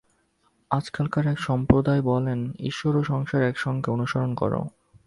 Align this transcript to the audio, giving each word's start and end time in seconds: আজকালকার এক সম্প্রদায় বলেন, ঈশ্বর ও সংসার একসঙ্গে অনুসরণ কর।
আজকালকার 0.71 1.25
এক 1.27 1.39
সম্প্রদায় 1.39 2.01
বলেন, 2.01 2.39
ঈশ্বর 2.59 2.93
ও 2.97 3.03
সংসার 3.03 3.41
একসঙ্গে 3.43 3.89
অনুসরণ 3.91 4.31
কর। 4.35 4.53